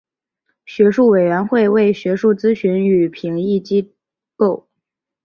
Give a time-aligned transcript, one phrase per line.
[0.65, 3.93] 学术委员会为学术咨询与评议机
[4.35, 4.67] 构。